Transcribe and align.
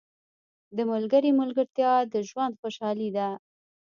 •د 0.75 0.79
ملګري 0.91 1.31
ملګرتیا 1.41 1.93
د 2.13 2.15
ژوند 2.29 2.53
خوشحالي 2.61 3.09
ده. 3.17 3.27